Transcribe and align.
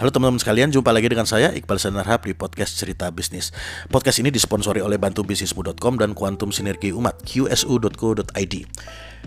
Halo 0.00 0.08
teman-teman 0.16 0.40
sekalian, 0.40 0.72
jumpa 0.72 0.96
lagi 0.96 1.12
dengan 1.12 1.28
saya 1.28 1.52
Iqbal 1.52 1.76
Sanarhab 1.76 2.24
di 2.24 2.32
podcast 2.32 2.72
Cerita 2.72 3.12
Bisnis. 3.12 3.52
Podcast 3.92 4.16
ini 4.16 4.32
disponsori 4.32 4.80
oleh 4.80 4.96
bantubisnismu.com 4.96 6.00
dan 6.00 6.16
Kuantum 6.16 6.48
Sinergi 6.56 6.88
Umat 6.88 7.20
qsu.co.id. 7.20 8.54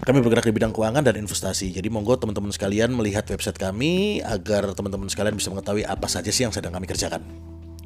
Kami 0.01 0.17
bergerak 0.25 0.49
di 0.49 0.53
bidang 0.57 0.73
keuangan 0.73 1.05
dan 1.05 1.21
investasi. 1.21 1.69
Jadi 1.77 1.93
monggo 1.93 2.17
teman-teman 2.17 2.49
sekalian 2.49 2.89
melihat 2.89 3.21
website 3.29 3.61
kami 3.61 4.25
agar 4.25 4.73
teman-teman 4.73 5.05
sekalian 5.13 5.37
bisa 5.37 5.53
mengetahui 5.53 5.85
apa 5.85 6.09
saja 6.09 6.33
sih 6.33 6.41
yang 6.41 6.49
sedang 6.49 6.73
kami 6.73 6.89
kerjakan 6.89 7.21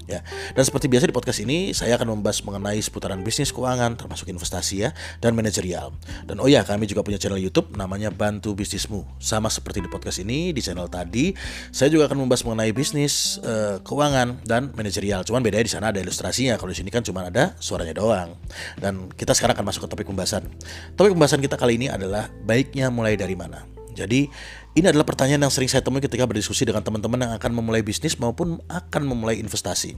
ya. 0.08 0.24
Dan 0.56 0.64
seperti 0.64 0.88
biasa 0.88 1.06
di 1.12 1.14
podcast 1.14 1.40
ini 1.44 1.76
saya 1.76 2.00
akan 2.00 2.18
membahas 2.18 2.42
mengenai 2.42 2.80
seputaran 2.80 3.22
bisnis 3.22 3.52
keuangan 3.54 4.00
termasuk 4.00 4.32
investasi 4.32 4.88
ya 4.88 4.90
dan 5.20 5.36
manajerial. 5.36 5.94
Dan 6.26 6.40
oh 6.40 6.50
ya, 6.50 6.64
kami 6.64 6.88
juga 6.88 7.04
punya 7.04 7.20
channel 7.20 7.38
YouTube 7.38 7.76
namanya 7.76 8.10
Bantu 8.10 8.56
Bisnismu. 8.56 9.06
Sama 9.20 9.52
seperti 9.52 9.84
di 9.84 9.92
podcast 9.92 10.24
ini, 10.24 10.56
di 10.56 10.64
channel 10.64 10.88
tadi 10.88 11.36
saya 11.70 11.92
juga 11.92 12.08
akan 12.10 12.26
membahas 12.26 12.42
mengenai 12.48 12.72
bisnis 12.72 13.38
uh, 13.44 13.84
keuangan 13.84 14.42
dan 14.48 14.72
manajerial. 14.74 15.22
Cuman 15.28 15.44
bedanya 15.44 15.68
di 15.68 15.74
sana 15.74 15.92
ada 15.92 16.00
ilustrasinya. 16.00 16.56
Kalau 16.56 16.72
di 16.72 16.78
sini 16.80 16.90
kan 16.90 17.04
cuma 17.04 17.28
ada 17.28 17.54
suaranya 17.60 17.94
doang. 17.94 18.34
Dan 18.80 19.12
kita 19.14 19.36
sekarang 19.36 19.60
akan 19.60 19.66
masuk 19.68 19.86
ke 19.86 19.90
topik 19.92 20.08
pembahasan. 20.08 20.48
Topik 20.96 21.14
pembahasan 21.14 21.44
kita 21.44 21.60
kali 21.60 21.76
ini 21.76 21.92
adalah 21.92 22.32
baiknya 22.48 22.88
mulai 22.88 23.20
dari 23.20 23.36
mana. 23.36 23.77
Jadi 23.98 24.30
ini 24.78 24.86
adalah 24.86 25.10
pertanyaan 25.10 25.50
yang 25.50 25.54
sering 25.54 25.66
saya 25.66 25.82
temui 25.82 26.06
ketika 26.06 26.30
berdiskusi 26.30 26.70
dengan 26.70 26.86
teman-teman 26.86 27.26
yang 27.26 27.34
akan 27.34 27.52
memulai 27.58 27.82
bisnis 27.82 28.22
maupun 28.22 28.62
akan 28.70 29.02
memulai 29.10 29.42
investasi. 29.42 29.98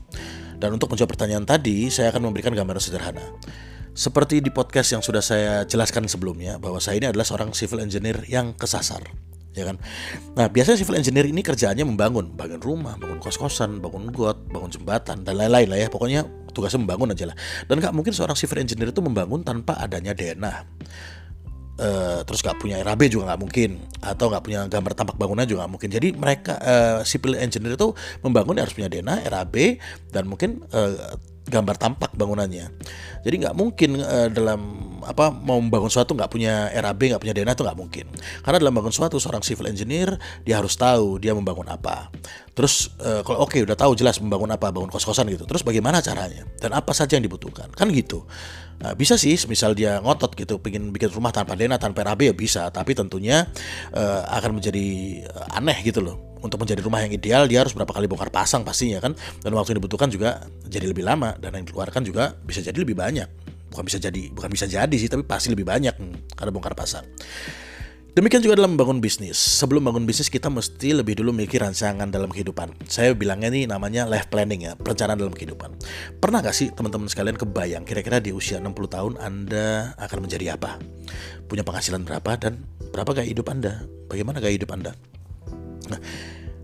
Dan 0.56 0.72
untuk 0.72 0.88
menjawab 0.88 1.12
pertanyaan 1.12 1.44
tadi, 1.44 1.92
saya 1.92 2.08
akan 2.08 2.32
memberikan 2.32 2.56
gambaran 2.56 2.80
sederhana. 2.80 3.36
Seperti 3.92 4.40
di 4.40 4.48
podcast 4.48 4.96
yang 4.96 5.04
sudah 5.04 5.20
saya 5.20 5.68
jelaskan 5.68 6.08
sebelumnya, 6.08 6.56
bahwa 6.56 6.80
saya 6.80 6.96
ini 6.96 7.12
adalah 7.12 7.28
seorang 7.28 7.52
civil 7.52 7.84
engineer 7.84 8.24
yang 8.24 8.56
kesasar 8.56 9.04
ya 9.50 9.66
kan. 9.66 9.76
Nah, 10.38 10.46
biasanya 10.46 10.78
civil 10.78 10.96
engineer 10.98 11.26
ini 11.26 11.42
kerjaannya 11.42 11.82
membangun, 11.82 12.38
bangun 12.38 12.62
rumah, 12.62 12.94
bangun 12.94 13.18
kos-kosan, 13.18 13.82
bangun 13.82 14.14
got, 14.14 14.38
bangun 14.46 14.70
jembatan 14.70 15.26
dan 15.26 15.34
lain-lain 15.34 15.66
lah 15.66 15.78
ya. 15.78 15.88
Pokoknya 15.90 16.22
tugasnya 16.54 16.86
membangun 16.86 17.10
aja 17.14 17.30
lah. 17.30 17.36
Dan 17.66 17.82
nggak 17.82 17.94
mungkin 17.94 18.14
seorang 18.14 18.38
civil 18.38 18.62
engineer 18.62 18.94
itu 18.94 19.02
membangun 19.02 19.42
tanpa 19.42 19.78
adanya 19.82 20.14
denah 20.14 20.66
uh, 21.80 22.20
terus 22.28 22.44
nggak 22.44 22.60
punya 22.60 22.76
RAB 22.84 23.08
juga 23.08 23.32
nggak 23.32 23.40
mungkin 23.40 23.70
atau 24.04 24.28
nggak 24.28 24.44
punya 24.44 24.60
gambar 24.68 24.92
tampak 24.92 25.16
bangunan 25.16 25.48
juga 25.48 25.64
nggak 25.64 25.72
mungkin 25.72 25.90
jadi 25.90 26.08
mereka 26.12 26.52
uh, 26.60 27.00
civil 27.02 27.34
engineer 27.40 27.74
itu 27.74 27.96
membangun 28.20 28.60
harus 28.60 28.76
punya 28.76 28.92
DENA 28.92 29.24
RAB 29.24 29.80
dan 30.12 30.28
mungkin 30.28 30.60
uh, 30.70 31.16
gambar 31.50 31.76
tampak 31.76 32.14
bangunannya. 32.14 32.70
Jadi 33.26 33.34
nggak 33.42 33.56
mungkin 33.58 33.98
uh, 33.98 34.30
dalam 34.30 34.60
apa 35.10 35.34
mau 35.34 35.58
membangun 35.58 35.90
suatu 35.90 36.14
nggak 36.14 36.30
punya 36.30 36.70
RAB 36.70 37.16
nggak 37.16 37.22
punya 37.22 37.34
DNA 37.34 37.52
itu 37.54 37.64
nggak 37.66 37.78
mungkin. 37.78 38.06
Karena 38.46 38.56
dalam 38.62 38.72
membangun 38.72 38.94
suatu 38.94 39.18
seorang 39.18 39.42
civil 39.42 39.66
engineer 39.68 40.16
dia 40.46 40.62
harus 40.62 40.78
tahu 40.78 41.18
dia 41.18 41.34
membangun 41.34 41.66
apa. 41.68 42.08
Terus 42.54 42.94
uh, 43.02 43.26
kalau 43.26 43.44
oke 43.44 43.56
okay, 43.56 43.60
udah 43.66 43.74
tahu 43.74 43.98
jelas 43.98 44.22
membangun 44.22 44.50
apa, 44.54 44.70
bangun 44.70 44.88
kos-kosan 44.88 45.26
gitu. 45.28 45.44
Terus 45.44 45.66
bagaimana 45.66 45.98
caranya 46.00 46.46
dan 46.62 46.72
apa 46.76 46.94
saja 46.94 47.18
yang 47.18 47.24
dibutuhkan 47.26 47.68
kan 47.74 47.90
gitu. 47.90 48.26
Nah, 48.80 48.96
bisa 48.96 49.20
sih 49.20 49.36
misal 49.44 49.76
dia 49.76 50.00
ngotot 50.00 50.32
gitu 50.32 50.56
pengen 50.56 50.88
bikin 50.88 51.12
rumah 51.12 51.28
tanpa 51.28 51.52
DNA 51.52 51.76
tanpa 51.76 52.06
RAB 52.06 52.32
ya 52.32 52.34
bisa. 52.34 52.70
Tapi 52.72 52.96
tentunya 52.96 53.44
uh, 53.92 54.22
akan 54.40 54.62
menjadi 54.62 54.86
aneh 55.52 55.84
gitu 55.84 56.00
loh 56.00 56.30
untuk 56.40 56.56
menjadi 56.60 56.80
rumah 56.80 57.04
yang 57.04 57.12
ideal 57.12 57.44
dia 57.44 57.60
harus 57.62 57.76
berapa 57.76 57.92
kali 57.92 58.08
bongkar 58.08 58.32
pasang 58.32 58.64
pastinya 58.64 58.98
kan 59.00 59.12
dan 59.44 59.52
waktu 59.52 59.76
yang 59.76 59.78
dibutuhkan 59.84 60.08
juga 60.08 60.48
jadi 60.66 60.88
lebih 60.88 61.04
lama 61.04 61.36
dan 61.36 61.52
yang 61.52 61.68
dikeluarkan 61.68 62.02
juga 62.04 62.32
bisa 62.44 62.64
jadi 62.64 62.76
lebih 62.80 62.96
banyak 62.96 63.28
bukan 63.70 63.84
bisa 63.86 63.98
jadi 64.02 64.22
bukan 64.34 64.50
bisa 64.50 64.66
jadi 64.66 64.96
sih 64.98 65.08
tapi 65.08 65.22
pasti 65.24 65.54
lebih 65.54 65.64
banyak 65.64 65.94
karena 66.34 66.50
bongkar 66.50 66.74
pasang 66.74 67.06
Demikian 68.10 68.42
juga 68.42 68.58
dalam 68.58 68.74
membangun 68.74 68.98
bisnis. 68.98 69.38
Sebelum 69.38 69.86
bangun 69.86 70.02
bisnis 70.02 70.26
kita 70.26 70.50
mesti 70.50 70.98
lebih 70.98 71.22
dulu 71.22 71.30
memiliki 71.30 71.62
rancangan 71.62 72.10
dalam 72.10 72.26
kehidupan. 72.26 72.74
Saya 72.90 73.14
bilangnya 73.14 73.54
ini 73.54 73.70
namanya 73.70 74.02
life 74.02 74.26
planning 74.26 74.66
ya, 74.66 74.74
perencanaan 74.74 75.14
dalam 75.14 75.30
kehidupan. 75.30 75.78
Pernah 76.18 76.42
gak 76.42 76.50
sih 76.50 76.74
teman-teman 76.74 77.06
sekalian 77.06 77.38
kebayang 77.38 77.86
kira-kira 77.86 78.18
di 78.18 78.34
usia 78.34 78.58
60 78.58 78.74
tahun 78.90 79.12
Anda 79.22 79.94
akan 79.94 80.26
menjadi 80.26 80.58
apa? 80.58 80.82
Punya 81.46 81.62
penghasilan 81.62 82.02
berapa 82.02 82.34
dan 82.34 82.66
berapa 82.90 83.14
gaya 83.14 83.30
hidup 83.30 83.46
Anda? 83.46 83.86
Bagaimana 84.10 84.42
gaya 84.42 84.58
hidup 84.58 84.74
Anda? 84.74 84.90
Nah, 85.86 86.00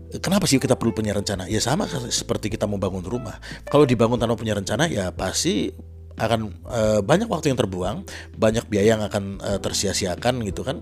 Kenapa 0.07 0.47
sih 0.47 0.55
kita 0.55 0.79
perlu 0.79 0.95
punya 0.95 1.11
rencana? 1.11 1.51
Ya 1.51 1.59
sama 1.59 1.83
seperti 2.07 2.47
kita 2.47 2.63
mau 2.63 2.79
bangun 2.79 3.03
rumah. 3.03 3.43
Kalau 3.67 3.83
dibangun 3.83 4.15
tanpa 4.15 4.39
punya 4.39 4.55
rencana, 4.55 4.87
ya 4.87 5.11
pasti 5.11 5.75
akan 6.17 6.49
e, 6.65 6.81
banyak 7.05 7.29
waktu 7.29 7.53
yang 7.53 7.59
terbuang, 7.61 8.03
banyak 8.35 8.65
biaya 8.67 8.97
yang 8.97 9.03
akan 9.05 9.37
e, 9.37 9.51
tersia-siakan 9.61 10.41
gitu 10.45 10.65
kan. 10.65 10.81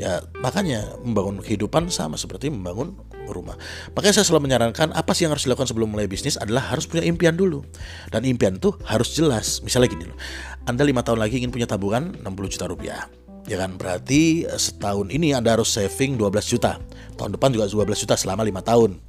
Ya 0.00 0.24
makanya 0.40 0.96
membangun 1.04 1.44
kehidupan 1.44 1.92
sama 1.92 2.16
seperti 2.16 2.48
membangun 2.48 2.96
rumah. 3.28 3.54
Makanya 3.92 4.20
saya 4.20 4.26
selalu 4.26 4.50
menyarankan 4.50 4.96
apa 4.96 5.12
sih 5.12 5.28
yang 5.28 5.36
harus 5.36 5.44
dilakukan 5.44 5.68
sebelum 5.68 5.92
mulai 5.92 6.08
bisnis 6.08 6.40
adalah 6.40 6.72
harus 6.72 6.88
punya 6.88 7.04
impian 7.04 7.36
dulu. 7.36 7.60
Dan 8.08 8.24
impian 8.24 8.56
tuh 8.56 8.80
harus 8.88 9.12
jelas. 9.12 9.60
Misalnya 9.60 9.92
gini 9.92 10.04
loh, 10.08 10.16
Anda 10.64 10.82
lima 10.82 11.04
tahun 11.04 11.20
lagi 11.20 11.38
ingin 11.38 11.52
punya 11.52 11.68
tabungan 11.68 12.16
60 12.24 12.54
juta 12.56 12.66
rupiah 12.66 13.04
ya 13.48 13.56
kan 13.56 13.74
berarti 13.74 14.44
eh, 14.44 14.60
setahun 14.60 15.08
ini 15.08 15.32
Anda 15.32 15.56
harus 15.56 15.72
saving 15.72 16.14
12 16.14 16.52
juta 16.52 16.76
tahun 17.16 17.34
depan 17.34 17.50
juga 17.50 17.66
12 17.66 18.04
juta 18.06 18.14
selama 18.14 18.44
lima 18.44 18.60
tahun 18.60 19.00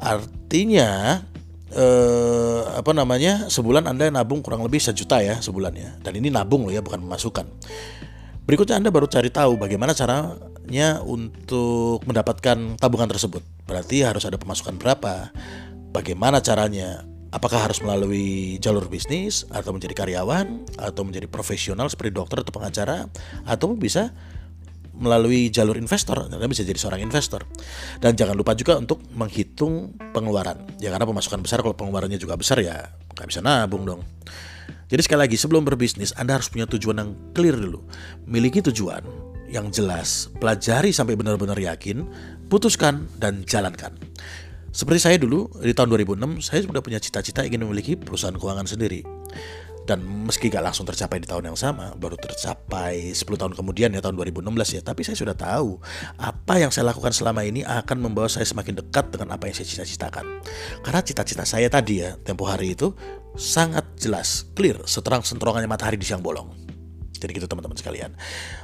artinya 0.00 1.22
eh, 1.72 2.62
apa 2.78 2.90
namanya 2.94 3.50
sebulan 3.52 3.88
Anda 3.88 4.08
nabung 4.08 4.40
kurang 4.40 4.64
lebih 4.64 4.80
sejuta 4.80 5.20
ya 5.20 5.40
sebulan 5.40 5.72
ya. 5.76 5.90
Dan 6.00 6.16
ini 6.16 6.32
nabung 6.32 6.64
loh 6.64 6.72
ya 6.72 6.80
bukan 6.80 7.02
memasukkan. 7.04 7.46
Berikutnya 8.48 8.80
Anda 8.80 8.88
baru 8.88 9.04
cari 9.10 9.28
tahu 9.28 9.60
bagaimana 9.60 9.92
caranya 9.92 11.04
untuk 11.04 12.00
mendapatkan 12.08 12.80
tabungan 12.80 13.08
tersebut. 13.12 13.44
Berarti 13.68 14.00
harus 14.00 14.24
ada 14.24 14.40
pemasukan 14.40 14.80
berapa 14.80 15.32
bagaimana 15.92 16.40
caranya 16.40 17.04
apakah 17.28 17.68
harus 17.68 17.84
melalui 17.84 18.56
jalur 18.56 18.88
bisnis 18.88 19.44
atau 19.52 19.76
menjadi 19.76 19.92
karyawan 19.92 20.64
atau 20.80 21.02
menjadi 21.04 21.28
profesional 21.28 21.92
seperti 21.92 22.16
dokter 22.16 22.40
atau 22.40 22.52
pengacara 22.52 23.08
atau 23.44 23.76
bisa 23.76 24.16
melalui 24.98 25.48
jalur 25.48 25.78
investor 25.78 26.26
Anda 26.26 26.44
bisa 26.50 26.66
jadi 26.66 26.76
seorang 26.76 27.00
investor. 27.00 27.46
Dan 28.02 28.18
jangan 28.18 28.34
lupa 28.34 28.52
juga 28.58 28.76
untuk 28.76 29.00
menghitung 29.14 29.94
pengeluaran. 30.12 30.66
Ya 30.82 30.90
karena 30.90 31.06
pemasukan 31.06 31.40
besar 31.40 31.62
kalau 31.62 31.78
pengeluarannya 31.78 32.18
juga 32.18 32.34
besar 32.34 32.58
ya 32.60 32.90
nggak 33.14 33.26
bisa 33.30 33.40
nabung 33.40 33.86
dong. 33.86 34.02
Jadi 34.88 35.00
sekali 35.04 35.20
lagi 35.28 35.36
sebelum 35.36 35.62
berbisnis 35.68 36.16
Anda 36.16 36.40
harus 36.40 36.48
punya 36.50 36.66
tujuan 36.66 36.96
yang 36.98 37.10
clear 37.32 37.56
dulu. 37.56 37.84
Miliki 38.26 38.60
tujuan 38.60 39.04
yang 39.48 39.72
jelas 39.72 40.28
pelajari 40.36 40.92
sampai 40.92 41.16
benar-benar 41.16 41.56
yakin 41.56 42.04
putuskan 42.52 43.08
dan 43.16 43.44
jalankan. 43.48 43.96
Seperti 44.68 45.00
saya 45.00 45.16
dulu 45.16 45.48
di 45.64 45.72
tahun 45.72 45.96
2006 45.96 46.44
saya 46.44 46.60
sudah 46.64 46.84
punya 46.84 47.00
cita-cita 47.00 47.40
ingin 47.44 47.64
memiliki 47.64 47.96
perusahaan 47.96 48.36
keuangan 48.36 48.68
sendiri. 48.68 49.00
Dan 49.88 50.04
meski 50.28 50.52
gak 50.52 50.60
langsung 50.60 50.84
tercapai 50.84 51.16
di 51.16 51.24
tahun 51.24 51.48
yang 51.48 51.56
sama, 51.56 51.96
baru 51.96 52.20
tercapai 52.20 53.16
10 53.16 53.24
tahun 53.24 53.56
kemudian 53.56 53.88
ya 53.88 54.04
tahun 54.04 54.20
2016 54.20 54.76
ya, 54.76 54.80
tapi 54.84 55.00
saya 55.00 55.16
sudah 55.16 55.32
tahu 55.32 55.80
apa 56.20 56.60
yang 56.60 56.68
saya 56.68 56.92
lakukan 56.92 57.16
selama 57.16 57.40
ini 57.40 57.64
akan 57.64 57.96
membawa 58.04 58.28
saya 58.28 58.44
semakin 58.44 58.84
dekat 58.84 59.08
dengan 59.08 59.32
apa 59.32 59.48
yang 59.48 59.56
saya 59.56 59.64
cita-citakan. 59.64 60.44
Karena 60.84 61.00
cita-cita 61.00 61.48
saya 61.48 61.72
tadi 61.72 62.04
ya, 62.04 62.20
tempo 62.20 62.44
hari 62.44 62.76
itu 62.76 62.92
sangat 63.32 63.88
jelas, 63.96 64.44
clear, 64.52 64.84
seterang 64.84 65.24
senterongannya 65.24 65.72
matahari 65.72 65.96
di 65.96 66.04
siang 66.04 66.20
bolong. 66.20 66.52
Jadi 67.18 67.34
gitu 67.34 67.50
teman-teman 67.50 67.74
sekalian. 67.74 68.14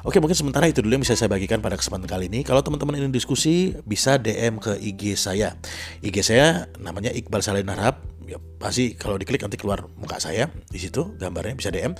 Oke 0.06 0.22
mungkin 0.22 0.38
sementara 0.38 0.70
itu 0.70 0.78
dulu 0.78 0.94
yang 0.94 1.02
bisa 1.02 1.18
saya 1.18 1.26
bagikan 1.26 1.58
pada 1.58 1.74
kesempatan 1.74 2.06
kali 2.06 2.30
ini. 2.30 2.46
Kalau 2.46 2.62
teman-teman 2.62 3.02
ingin 3.02 3.10
diskusi 3.10 3.74
bisa 3.82 4.14
DM 4.14 4.62
ke 4.62 4.78
IG 4.78 5.18
saya. 5.18 5.58
IG 6.00 6.22
saya 6.22 6.70
namanya 6.78 7.10
Iqbal 7.10 7.42
Salin 7.42 7.66
Harap. 7.66 8.13
Ya, 8.24 8.38
pasti 8.56 8.96
kalau 8.96 9.20
diklik 9.20 9.44
nanti 9.44 9.60
keluar 9.60 9.84
muka 10.00 10.16
saya 10.16 10.48
di 10.72 10.80
situ 10.80 11.16
gambarnya 11.20 11.54
bisa 11.56 11.68
DM. 11.68 11.92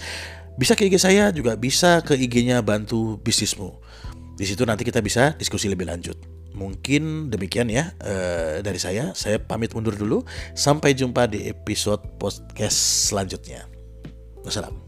Bisa 0.55 0.79
ke 0.79 0.87
IG 0.87 1.03
saya 1.03 1.35
juga 1.35 1.59
bisa 1.59 1.99
ke 2.07 2.15
IG-nya 2.15 2.63
Bantu 2.63 3.19
Bisnismu. 3.21 3.75
Di 4.39 4.47
situ 4.47 4.63
nanti 4.67 4.87
kita 4.87 5.03
bisa 5.03 5.35
diskusi 5.35 5.67
lebih 5.67 5.87
lanjut. 5.91 6.15
Mungkin 6.55 7.35
demikian 7.35 7.67
ya 7.67 7.91
uh, 7.99 8.63
dari 8.63 8.79
saya. 8.79 9.11
Saya 9.19 9.43
pamit 9.43 9.75
mundur 9.75 9.99
dulu. 9.99 10.23
Sampai 10.55 10.95
jumpa 10.95 11.27
di 11.27 11.51
episode 11.51 12.03
podcast 12.23 13.11
selanjutnya. 13.11 13.67
Wassalam. 14.47 14.84